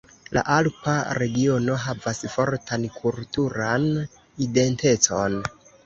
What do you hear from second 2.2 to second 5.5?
fortan kulturan identecon.